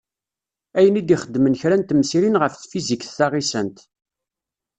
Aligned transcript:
Ayen 0.77 0.99
i 0.99 1.01
d-ixeddmen 1.03 1.57
kra 1.61 1.75
n 1.77 1.83
temsirin 1.83 2.39
ɣef 2.41 2.53
Tfizikt 2.55 3.13
taɣisant. 3.17 3.77